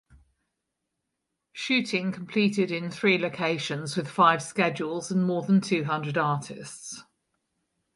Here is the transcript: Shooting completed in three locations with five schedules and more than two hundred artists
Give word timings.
Shooting 1.53 2.11
completed 2.11 2.71
in 2.71 2.89
three 2.89 3.19
locations 3.19 3.95
with 3.95 4.09
five 4.09 4.41
schedules 4.41 5.11
and 5.11 5.23
more 5.23 5.43
than 5.43 5.61
two 5.61 5.83
hundred 5.83 6.17
artists 6.17 7.03